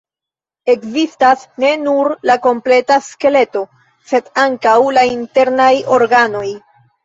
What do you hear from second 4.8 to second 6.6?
la internaj organoj.